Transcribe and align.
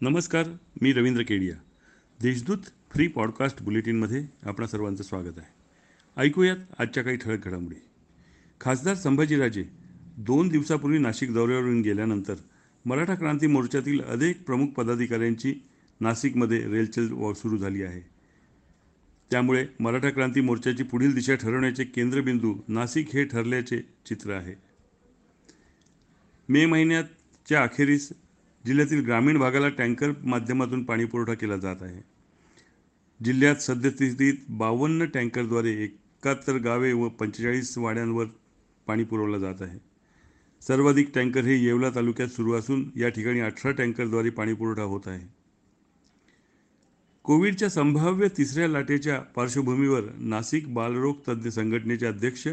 नमस्कार 0.00 0.46
मी 0.82 0.92
Ravindra 0.92 1.22
Kedia. 1.22 1.54
Deshdoot 2.22 2.58
free 2.90 3.06
podcast 3.06 3.62
बुलेटिनमध्ये 3.62 4.26
आपणा 4.42 4.66
सर्वांचं 4.66 5.02
स्वागत 5.02 5.38
आहे. 5.38 5.46
ऐकूयात 6.16 6.56
आजच्या 6.78 7.02
काही 7.02 7.16
ठळक 7.16 7.44
घडामोडी. 7.44 7.74
खासदार 8.60 8.94
संभाजीराजे 8.94 9.64
दोन 10.16 10.48
दिवसापूर्वी 10.48 10.98
नाशिक 10.98 11.34
दौऱ्यावरून 11.34 11.80
गेल्यानंतर 11.80 12.34
मराठा 12.84 13.14
क्रांती 13.14 13.46
मोर्चातील 13.46 14.00
अनेक 14.00 14.44
प्रमुख 14.44 14.66
पदाधिकाऱ्यांची 14.66 15.54
नाशिकमध्ये 16.00 16.64
रेलचेल 16.64 17.32
सुरू 17.32 17.56
झाली 17.56 17.82
आहे. 17.82 18.00
त्यामुळे 19.30 19.66
मराठा 19.80 20.10
क्रांती 20.10 20.40
मोर्चाची 20.40 20.82
पुढील 20.82 21.14
दिशा 21.14 21.34
ठरवण्याचे 21.34 21.84
केंद्रबिंदू 21.84 22.56
नाशिक 22.68 23.10
हे 23.10 23.24
ठरल्याचे 23.24 23.78
चित्र 24.06 24.32
आहे. 24.32 24.54
मे 26.48 26.66
महिन्याच्या 26.66 27.62
अखेरीस 27.62 28.12
जिल्ह्यातील 28.64 29.04
ग्रामीण 29.04 29.38
भागाला 29.38 29.68
टँकर 29.68 30.10
माध्यमातून 30.24 30.84
पाणीपुरवठा 30.84 31.34
केला 31.34 31.56
जात 31.56 31.82
आहे. 31.82 32.00
जिल्ह्यात 33.24 33.56
सद्यस्थितीत 33.56 34.34
बावन्न 34.48 35.04
टँकरद्वारे 35.04 35.70
एकाहत्तर 35.84 36.56
गावे 36.56 36.92
व 36.92 37.08
पंचेचाळीस 37.08 37.78
वाड्यांवर 37.78 38.26
पाणी 38.86 39.04
पुरवलं 39.04 39.38
जात 39.38 39.62
आहे. 39.62 39.78
सर्वाधिक 40.62 41.14
टँकर 41.14 41.44
हे 41.44 41.64
येवला 41.64 41.90
तालुक्यात 41.90 42.28
सुरू 42.28 42.52
असून 42.52 42.84
या 42.96 43.08
ठिकाणी 43.08 43.40
अठरा 43.40 43.70
टँकरद्वारे 43.70 44.30
पाणीपुरवठा 44.30 44.82
होत 44.82 45.00
आहे. 45.06 45.26
कोविडच्या 47.24 47.68
संभाव्य 47.70 48.28
तिसऱ्या 48.36 48.68
लाटेच्या 48.68 49.18
पार्श्वभूमीवर 49.18 50.04
नाशिक 50.18 50.72
बालरोग 50.74 51.16
तज्ज्ञ 51.28 51.50
संघटनेचे 51.50 52.06
अध्यक्ष 52.06 52.48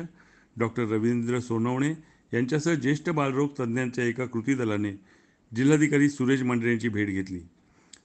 डॉक्टर 0.57 0.83
रवींद्र 0.83 1.39
सोनवणे 1.39 1.93
यांच्यासह 2.33 2.73
ज्येष्ठ 2.73 3.09
बालरोग 3.09 3.49
तज्ज्ञांच्या 3.59 4.05
एका 4.05 4.25
कृती 4.25 4.55
दलाने 4.55 4.91
जिल्हाधिकारी 5.55 6.09
सुरेश 6.09 6.41
मांढरे 6.41 6.69
यांची 6.69 6.89
भेट 6.89 7.07
घेतली. 7.07 7.39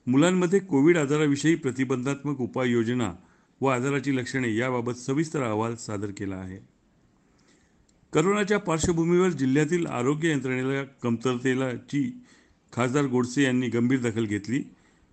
मुलांमध्ये 0.06 0.58
कोविड 0.58 0.96
आजाराविषयी 0.96 1.54
प्रतिबंधात्मक 1.54 2.40
उपाययोजना 2.40 3.12
व 3.60 3.66
आजाराची 3.66 4.16
लक्षणे 4.16 4.56
याबाबत 4.56 4.92
सविस्तर 4.92 5.42
अहवाल 5.42 5.74
सादर 5.74 6.06
केला 6.06 6.36
आहे. 6.36 6.58
करोनाच्या 8.12 8.58
पार्श्वभूमीवर 8.58 9.30
जिल्ह्यातील 9.30 9.86
आरोग्य 9.86 10.30
यंत्रणेला 10.30 10.82
कमतरतेलाची 10.82 12.22
खासदार 12.72 13.04
गोडसे 13.04 13.42
यांनी 13.42 13.68
गंभीर 13.68 14.00
दखल 14.00 14.24
घेतली. 14.24 14.62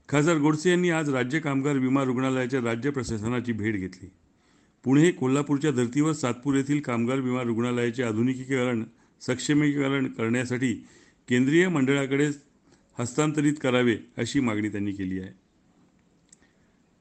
खासदार 0.10 0.38
गोडसे 0.38 0.70
यांनी 0.70 0.90
आज 0.90 1.10
राज्य 1.10 1.40
कामगार 1.40 1.78
विमा 1.78 2.04
रुग्णालयाच्या 2.04 2.60
राज्य 2.64 2.90
प्रशासनाची 2.90 3.52
भेट 3.52 3.76
घेतली. 3.76 4.10
पुणे 4.84 5.12
कोल्हापूरच्या 5.12 5.72
धर्तीवर 5.72 6.12
सातपूर 6.12 6.56
येथील 6.56 6.80
कामगार 6.80 7.20
विमा 7.20 7.44
रुग्णालयाचे 7.44 8.04
आधुनिकीकरण 8.04 8.84
सक्षमीकरण 9.22 10.08
करण्यासाठी 10.08 10.86
केंद्रीय 11.30 11.68
मंडळाकडे 11.68 12.28
हस्तांतरित 13.00 13.54
करावे 13.62 13.98
अशी 14.18 14.40
मागणी 14.40 14.70
त्यांनी 14.70 14.92
केली 14.92 15.20
आहे. 15.20 15.32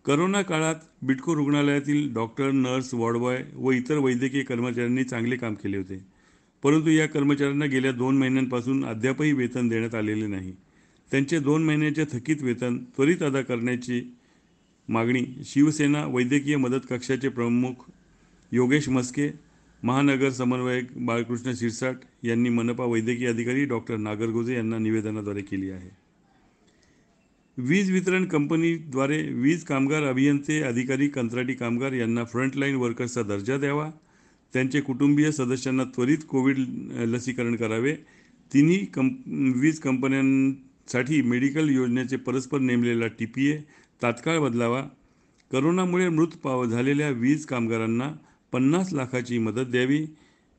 करोना 0.05 0.42
काळात 0.42 0.74
बिटको 1.02 1.34
रुग्णालयातील 1.34 2.14
डॉक्टर 2.14 2.50
नर्स 2.50 2.94
वॉर्डबॉय 2.94 3.44
व 3.55 3.70
इतर 3.70 3.98
वैद्यकीय 3.98 4.42
कर्मचाऱ्यांनी 4.42 5.05
चांगले 5.05 5.36
काम 5.36 5.55
केले 5.55 5.77
होते. 5.77 6.05
परंतु 6.62 6.88
या 6.88 7.06
कर्मचाऱ्यांना 7.06 7.64
गेल्या 7.64 7.92
दोन 7.92 8.18
महिन्यांपासून 8.18 8.84
अद्यापही 8.84 9.33
वेतन 9.33 9.68
देण्यात 9.68 9.94
आलेले 9.94 10.27
नाही. 10.27 10.52
त्यांचे 11.11 11.38
दोन 11.38 11.64
महिन्याचे 11.64 12.05
थकीत 12.05 12.36
वेतन 12.42 12.78
त्वरित 12.78 13.22
अदा 13.22 13.42
करण्याची 13.42 14.16
मागणी 14.88 15.27
शिवसेना 15.44 16.06
वैद्यकीय 16.06 16.56
मदत 16.56 16.80
कक्षाचे 16.90 17.28
प्रमुख 17.28 17.90
योगेश 18.52 18.88
मस्के 18.88 19.45
महानगर 19.82 20.30
समन्वयक 20.30 20.86
बाळकृष्ण 21.06 21.52
शिरसाट 21.55 21.96
यांनी 22.22 22.48
मनपा 22.48 22.84
वैद्यकीय 22.84 23.28
अधिकारी 23.28 23.64
डॉक्टर 23.64 23.96
नागरगोजे 23.96 24.55
यांना 24.55 24.78
निवेदनाद्वारे 24.78 25.42
केली 25.42 25.70
आहे. 25.70 25.91
वीज 27.58 27.91
वितरण 27.91 28.24
कंपनीद्वारे 28.24 29.22
वीज 29.33 29.62
कामगार 29.64 30.02
अभियंते 30.02 30.61
अधिकारी 30.62 31.08
कंत्राटी 31.08 31.55
कामगार 31.55 31.92
यांना 31.92 32.24
फ्रंटलाईन 32.24 32.74
वर्कर्सचा 32.74 33.23
दर्जा 33.23 33.56
द्यावा. 33.56 33.90
त्यांचे 34.55 34.80
कुटुंबीय 34.80 35.30
सदस्यांना 35.33 35.84
त्वरित 35.84 36.24
कोविड 36.28 36.58
लसीकरण 37.08 37.56
करावे. 37.56 37.95
तिन्ही 38.52 38.84
कंप 38.95 39.28
वीज 39.61 39.78
कंपन्यांसाठी 39.80 41.22
मेडिकल 41.22 41.68
योजनेचे 41.68 42.17
परस्पर 42.17 42.58
नेमलेला 42.58 43.06
टी 43.18 43.27
पी 43.27 43.46
ए 43.46 43.56
तात्काळ 44.02 44.39
बदलावा. 44.39 44.83
करोनामुळे 45.51 46.08
मृत 46.08 46.36
पाव 46.42 46.64
झालेल्या 46.67 47.08
वीज 47.11 47.45
कामगारांना 47.46 48.12
पन्नास 48.56 48.92
लाखाची 48.92 49.39
मदत 49.39 49.67
द्यावी 49.67 50.06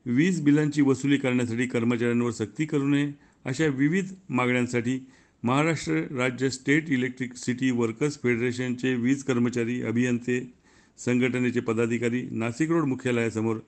वीज 0.06 0.40
बिलांची 0.42 0.82
वसुली 0.82 1.16
करण्यासाठी 1.16 1.66
कर्मचाऱ्यांवर 1.66 2.30
सक्ती 2.30 2.64
करू 2.64 2.88
नये 2.88 3.12
अशा 3.44 3.66
विविध 3.66 4.12
मागण्यांसाठी 4.28 4.98
महाराष्ट्र 5.42 5.92
राज्य 6.10 6.50
स्टेट 6.50 6.90
इलेक्ट्रिसिटी 6.90 7.70
वर्कर्स 7.70 8.18
फेडरेशनचे 8.22 8.94
वीज 8.94 9.24
कर्मचारी 9.24 9.82
अभियंते 9.82 10.54
संघटनेचे 10.98 11.60
पदाधिकारी 11.60 12.22
नाशिक 12.30 12.70
रोड 12.70 12.84
मुख्यालयासमोर 12.84 13.58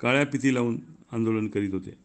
काळ्या 0.00 0.26
पिथी 0.26 0.54
लावून 0.54 0.78
आंदोलन 1.12 1.48
करीत 1.48 1.72
होते. 1.72 1.96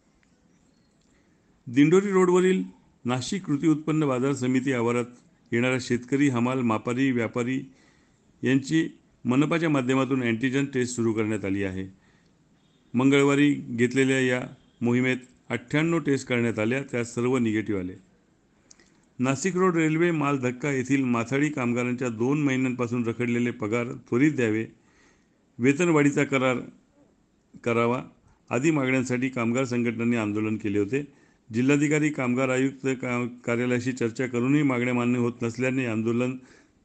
दिंडोरी 1.68 2.12
रोडवरील 2.12 2.64
नाशिक 3.06 3.46
कृती 3.46 3.68
उत्पन्न 3.68 4.08
बाजार 4.08 4.34
समिती 4.34 4.74
आवारात 4.74 5.52
येणाऱ्या 5.52 5.80
शेतकरी 5.81 6.30
हमाल 6.30 6.62
मापारी 6.62 7.12
व्यापारी 7.12 7.62
यांची 8.44 8.88
मनपाच्या 9.25 9.69
माध्यमातून 9.69 10.24
अँटीजन 10.24 10.66
टेस्ट 10.66 10.96
सुरू 10.96 11.13
करण्यात 11.13 11.46
आली 11.46 11.63
आहे. 11.63 11.88
मंगळवारी 12.94 13.53
घेतलेल्या 13.53 14.19
या 14.19 14.41
मोहिमेत 14.81 15.18
अठ्ठ्याण्णव 15.50 16.00
टेस्ट 16.00 16.28
करण्यात 16.28 16.59
आल्या 16.59 16.81
त्यात 16.81 17.06
सर्व 17.06 17.38
निगेटिव्ह 17.38 17.81
आले. 17.81 17.94
नाशिक 19.19 19.58
रोड 19.58 19.75
रेल्वे 19.75 20.12
माल 20.12 20.38
धक्का 20.38 20.72
येथील 20.72 21.03
माथाडी 21.03 21.50
कामगारांच्या 21.50 22.09
दोन 22.09 22.44
महिन्यांपासून 22.44 23.08
रखडलेले 23.08 23.52
पगार 23.52 23.85
त्वरित 23.85 24.31
द्यावे. 24.31 24.66
वेतनवाढीचा 25.59 26.24
करार 26.24 26.58
करावा. 27.64 28.03
आदी 28.50 28.72
मागण्यांसाठी 28.72 29.30
कामगार 29.30 29.66
संघटनांनी 29.66 30.16
आंदोलन 30.16 30.58
केले 30.58 30.80
होते. 30.80 31.08
जिल्हाधिकारी 31.53 32.09
कामगार 32.09 32.50
आयुक्त 32.50 32.88
का 32.88 33.28
कार्यालयाशी 33.46 33.91
चर्चा 33.91 34.28
करूनही 34.28 34.64
मागण्या 34.64 34.94
मान्य 34.94 35.19
होत 35.19 35.34
नसल्याने 35.41 35.85
आंदोलन 35.85 36.38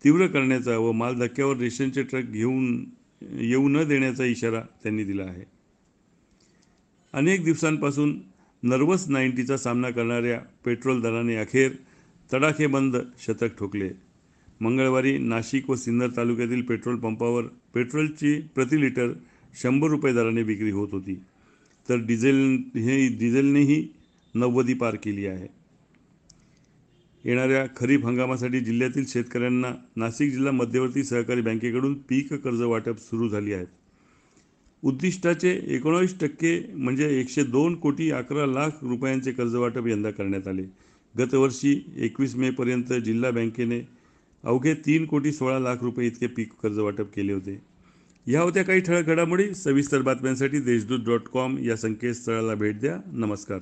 तीव्र 0.04 0.26
करण्याचा 0.26 0.78
व 0.78 0.92
माल 0.92 1.14
धक्क्यावर 1.14 1.56
रेशनचे 1.56 2.02
ट्रक 2.02 2.24
घेऊन 2.24 2.84
येऊ 3.22 3.68
न 3.68 3.84
देण्याचा 3.84 4.24
इशारा 4.24 4.60
त्यांनी 4.60 5.04
दिला 5.04 5.22
आहे. 5.22 5.44
अनेक 7.12 7.44
दिवसांपासून 7.44 8.20
नर्वस 8.62 9.08
नाईन्टीचा 9.08 9.56
सामना 9.56 9.90
करणाऱ्या 9.90 10.40
पेट्रोल 10.64 11.00
दराने 11.00 11.36
अखेर 11.36 11.72
तडाखेबंद 12.32 12.96
शतक 13.20 13.58
ठोकले. 13.58 13.90
मंगळवारी 14.60 15.18
नाशिक 15.18 15.70
व 15.70 15.74
सिन्नर 15.74 16.08
तालुक्यातील 16.16 16.62
पेट्रोल 16.62 16.96
पंपावर 16.96 17.44
पेट्रोलची 17.74 18.40
प्रति 18.54 18.80
लिटर 18.80 19.12
शंभर 19.62 19.88
रुपये 19.88 20.12
दराने 20.12 20.42
विक्री 20.42 20.70
होत 20.70 20.88
होती. 20.92 21.14
तर 21.88 21.96
डिझेल 21.96 22.62
हे 22.74 23.08
डिझेलनेही 23.08 23.88
नव्वदी 24.34 24.74
पार 24.74 24.94
केली 24.94 25.26
आहे. 25.26 25.59
येणाऱ्या 27.25 27.66
खरीप 27.76 28.06
हंगामासाठी 28.06 28.60
जिल्ह्यातील 28.60 29.04
शेतकऱ्यांना 29.08 29.72
नाशिक 29.97 30.32
जिल्हा 30.32 30.53
मध्यवर्ती 30.53 31.04
सहकारी 31.04 31.41
बँकेकडून 31.41 31.94
पीक 31.94 32.32
कर्ज 32.34 32.62
वाटप 32.62 32.98
सुरू 32.98 33.28
झाली 33.28 33.53
आहेत 33.53 33.66
उद्दिष्टाचे 34.82 35.60
एकोणावीस 35.66 36.19
टक्के 36.20 36.70
म्हणजे 36.75 37.20
एकशे 37.20 37.42
दोन 37.44 37.75
कोटी 37.75 38.10
अकरा 38.10 38.47
लाख 38.47 38.70
रुपयांचे 38.82 39.32
कर्जवाटप 39.32 39.86
यंदा 39.86 40.10
करण्यात 40.10 40.48
आले. 40.48 40.62
गतवर्षी 41.19 41.84
एकवीस 41.97 42.36
मेपर्यंत 42.36 42.92
जिल्हा 42.92 43.30
बँकेने 43.30 43.80
अवघे 44.44 44.75
तीन 44.75 45.04
कोटी 45.06 45.32
सोळा 45.32 45.59
लाख 45.59 45.76
रुपये 45.82 46.06
इतके 46.06 46.26
पीक 46.26 46.53
कर्ज 46.62 46.78
वाटप 46.78 47.14
केले 47.16 47.32
होते. 47.32 47.60
ह्या 48.26 48.41
होत्या 48.41 48.64
काही 48.64 48.80
ठळक 48.80 49.06
घडामोडी. 49.06 49.54
सविस्तर 49.54 50.03
बातम्यांसाठी 50.03 50.60
देशदूत 50.60 51.00
डॉट 51.06 51.28
कॉम 51.28 51.59
या 51.59 51.76
संकेतस्थळाला 51.76 52.54
भेट 52.54 52.80
द्या. 52.80 52.97
नमस्कार. 53.12 53.59